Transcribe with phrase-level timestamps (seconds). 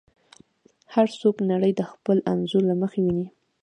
[0.93, 3.27] هر څوک نړۍ د خپل انځور له مخې ویني.